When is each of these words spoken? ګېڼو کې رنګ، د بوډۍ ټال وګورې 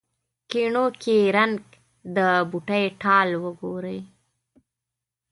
ګېڼو 0.51 0.85
کې 1.01 1.17
رنګ، 1.37 1.57
د 2.15 2.17
بوډۍ 2.49 2.85
ټال 3.01 3.29
وګورې 3.43 3.99